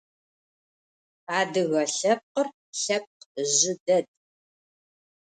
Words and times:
Adıge 1.37 1.83
lhepkhır 1.95 2.47
lhepkh 2.81 3.25
zjı 3.55 3.73
ded. 3.85 4.07